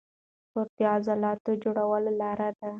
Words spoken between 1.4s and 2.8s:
جوړولو لاره ده.